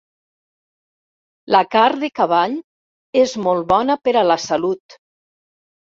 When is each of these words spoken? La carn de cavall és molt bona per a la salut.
La 1.55 1.61
carn 1.75 2.01
de 2.05 2.09
cavall 2.21 2.57
és 3.27 3.35
molt 3.49 3.69
bona 3.75 4.01
per 4.09 4.19
a 4.23 4.29
la 4.31 4.39
salut. 4.51 4.99